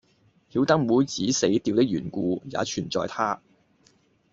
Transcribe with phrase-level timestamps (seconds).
[0.49, 3.39] 曉得妹子死掉的緣故，也全在他。